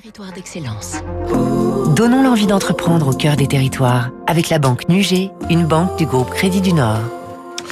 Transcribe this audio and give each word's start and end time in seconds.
Territoire 0.00 0.32
d'excellence. 0.32 0.98
Donnons 1.96 2.22
l'envie 2.22 2.46
d'entreprendre 2.46 3.08
au 3.08 3.12
cœur 3.12 3.34
des 3.34 3.48
territoires 3.48 4.10
avec 4.28 4.48
la 4.48 4.60
banque 4.60 4.88
Nugé, 4.88 5.32
une 5.50 5.66
banque 5.66 5.98
du 5.98 6.06
groupe 6.06 6.30
Crédit 6.30 6.60
du 6.60 6.72
Nord. 6.72 7.00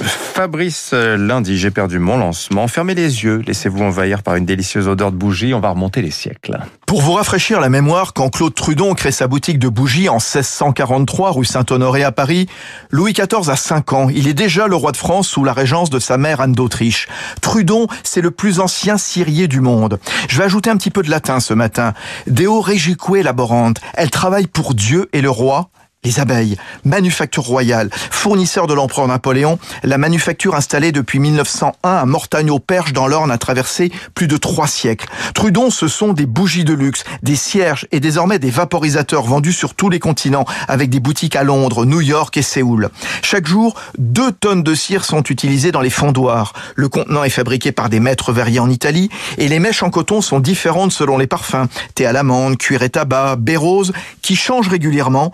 Fabrice, 0.04 0.90
euh, 0.92 1.16
lundi, 1.16 1.56
j'ai 1.58 1.70
perdu 1.70 1.98
mon 1.98 2.18
lancement. 2.18 2.68
Fermez 2.68 2.94
les 2.94 3.24
yeux, 3.24 3.42
laissez-vous 3.46 3.82
envahir 3.82 4.22
par 4.22 4.36
une 4.36 4.44
délicieuse 4.44 4.88
odeur 4.88 5.12
de 5.12 5.16
bougie, 5.16 5.54
on 5.54 5.60
va 5.60 5.70
remonter 5.70 6.02
les 6.02 6.10
siècles. 6.10 6.58
Pour 6.86 7.00
vous 7.00 7.12
rafraîchir 7.12 7.60
la 7.60 7.68
mémoire, 7.68 8.12
quand 8.12 8.30
Claude 8.30 8.54
Trudon 8.54 8.94
crée 8.94 9.12
sa 9.12 9.26
boutique 9.26 9.58
de 9.58 9.68
bougies 9.68 10.08
en 10.08 10.16
1643 10.16 11.32
rue 11.32 11.44
Saint-Honoré 11.44 12.04
à 12.04 12.12
Paris, 12.12 12.46
Louis 12.90 13.12
XIV 13.12 13.48
a 13.48 13.56
5 13.56 13.92
ans. 13.92 14.08
Il 14.08 14.28
est 14.28 14.34
déjà 14.34 14.66
le 14.66 14.76
roi 14.76 14.92
de 14.92 14.96
France 14.96 15.28
sous 15.28 15.44
la 15.44 15.52
régence 15.52 15.90
de 15.90 15.98
sa 15.98 16.18
mère 16.18 16.40
Anne 16.40 16.52
d'Autriche. 16.52 17.08
Trudon, 17.40 17.86
c'est 18.02 18.20
le 18.20 18.30
plus 18.30 18.60
ancien 18.60 18.98
cirier 18.98 19.48
du 19.48 19.60
monde. 19.60 19.98
Je 20.28 20.38
vais 20.38 20.44
ajouter 20.44 20.70
un 20.70 20.76
petit 20.76 20.90
peu 20.90 21.02
de 21.02 21.10
latin 21.10 21.40
ce 21.40 21.54
matin. 21.54 21.94
Deo 22.26 22.60
regique 22.60 22.96
laborant. 23.22 23.72
Elle 23.94 24.10
travaille 24.10 24.46
pour 24.46 24.74
Dieu 24.74 25.08
et 25.12 25.20
le 25.20 25.30
roi 25.30 25.70
les 26.04 26.20
abeilles, 26.20 26.56
manufacture 26.84 27.42
royale, 27.42 27.90
fournisseur 27.92 28.68
de 28.68 28.74
l'empereur 28.74 29.08
Napoléon, 29.08 29.58
la 29.82 29.98
manufacture 29.98 30.54
installée 30.54 30.92
depuis 30.92 31.18
1901 31.18 31.72
à 31.82 32.04
Mortagne-au-Perche 32.04 32.92
dans 32.92 33.08
l'Orne 33.08 33.32
a 33.32 33.38
traversé 33.38 33.90
plus 34.14 34.28
de 34.28 34.36
trois 34.36 34.68
siècles. 34.68 35.08
Trudon, 35.34 35.68
ce 35.68 35.88
sont 35.88 36.12
des 36.12 36.26
bougies 36.26 36.64
de 36.64 36.74
luxe, 36.74 37.02
des 37.24 37.34
cierges 37.34 37.88
et 37.90 37.98
désormais 37.98 38.38
des 38.38 38.50
vaporisateurs 38.50 39.24
vendus 39.24 39.52
sur 39.52 39.74
tous 39.74 39.90
les 39.90 39.98
continents 39.98 40.44
avec 40.68 40.90
des 40.90 41.00
boutiques 41.00 41.34
à 41.34 41.42
Londres, 41.42 41.84
New 41.84 42.00
York 42.00 42.36
et 42.36 42.42
Séoul. 42.42 42.90
Chaque 43.22 43.48
jour, 43.48 43.74
deux 43.98 44.30
tonnes 44.30 44.62
de 44.62 44.74
cire 44.74 45.04
sont 45.04 45.24
utilisées 45.24 45.72
dans 45.72 45.80
les 45.80 45.90
fondoirs. 45.90 46.52
Le 46.76 46.88
contenant 46.88 47.24
est 47.24 47.30
fabriqué 47.30 47.72
par 47.72 47.88
des 47.88 47.98
maîtres 47.98 48.32
verriers 48.32 48.60
en 48.60 48.70
Italie 48.70 49.10
et 49.38 49.48
les 49.48 49.58
mèches 49.58 49.82
en 49.82 49.90
coton 49.90 50.20
sont 50.20 50.38
différentes 50.38 50.92
selon 50.92 51.18
les 51.18 51.26
parfums. 51.26 51.66
Thé 51.96 52.06
à 52.06 52.12
l'amande, 52.12 52.58
cuir 52.58 52.82
et 52.84 52.90
tabac, 52.90 53.36
baie 53.36 53.56
rose, 53.56 53.92
qui 54.22 54.36
changent 54.36 54.68
régulièrement. 54.68 55.32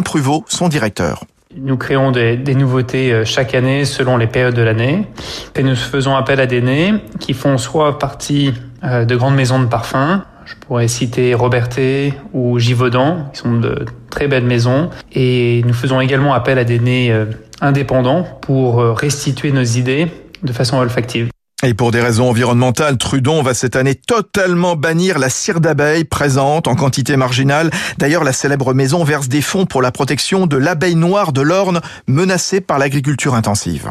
Pruvot, 0.00 0.44
son 0.48 0.68
directeur. 0.68 1.24
Nous 1.54 1.76
créons 1.76 2.12
des, 2.12 2.54
nouveautés 2.54 3.12
euh, 3.12 3.24
chaque 3.26 3.54
année 3.54 3.84
selon 3.84 4.16
les 4.16 4.26
périodes 4.26 4.54
de 4.54 4.62
l'année 4.62 5.06
et 5.54 5.62
nous 5.62 5.76
faisons 5.76 6.16
appel 6.16 6.40
à 6.40 6.46
des 6.46 6.62
nez 6.62 6.94
qui 7.20 7.34
font 7.34 7.58
soit 7.58 7.98
partie 7.98 8.54
euh, 8.84 9.04
de 9.04 9.16
grandes 9.16 9.34
maisons 9.34 9.60
de 9.60 9.66
parfums. 9.66 10.22
Je 10.46 10.54
pourrais 10.66 10.88
citer 10.88 11.34
Robertet 11.34 12.14
ou 12.32 12.58
Givaudan, 12.58 13.30
qui 13.34 13.40
sont 13.40 13.58
de 13.58 13.84
très 14.08 14.28
belles 14.28 14.46
maisons. 14.46 14.88
Et 15.12 15.62
nous 15.66 15.74
faisons 15.74 16.00
également 16.00 16.32
appel 16.32 16.58
à 16.58 16.64
des 16.64 16.78
nez 16.78 17.12
euh, 17.12 17.26
indépendants 17.60 18.26
pour 18.40 18.78
restituer 18.96 19.52
nos 19.52 19.62
idées 19.62 20.08
de 20.42 20.52
façon 20.52 20.78
olfactive. 20.78 21.31
Et 21.64 21.74
pour 21.74 21.92
des 21.92 22.00
raisons 22.00 22.28
environnementales, 22.28 22.98
Trudon 22.98 23.40
va 23.42 23.54
cette 23.54 23.76
année 23.76 23.94
totalement 23.94 24.74
bannir 24.74 25.20
la 25.20 25.28
cire 25.28 25.60
d'abeille 25.60 26.02
présente 26.02 26.66
en 26.66 26.74
quantité 26.74 27.16
marginale. 27.16 27.70
D'ailleurs, 27.98 28.24
la 28.24 28.32
célèbre 28.32 28.74
maison 28.74 29.04
verse 29.04 29.28
des 29.28 29.42
fonds 29.42 29.64
pour 29.64 29.80
la 29.80 29.92
protection 29.92 30.48
de 30.48 30.56
l'abeille 30.56 30.96
noire 30.96 31.32
de 31.32 31.40
l'Orne 31.40 31.80
menacée 32.08 32.60
par 32.60 32.80
l'agriculture 32.80 33.36
intensive. 33.36 33.90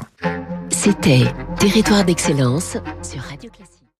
C'était 0.69 1.23
Territoire 1.59 2.03
d'excellence 2.03 2.75
sur 3.03 3.21
Radio 3.21 3.49
Classique. 3.49 3.80